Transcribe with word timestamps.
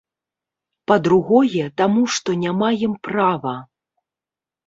Па-другое, 0.91 1.65
таму 1.81 2.01
што 2.15 2.29
не 2.43 2.51
маем 2.61 2.93
права. 3.09 3.53